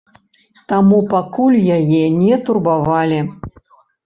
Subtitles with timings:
[0.71, 3.21] Таму пакуль яе не турбавалі.